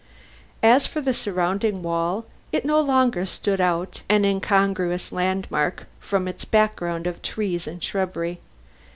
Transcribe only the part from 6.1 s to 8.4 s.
its background of trees and shrubbery.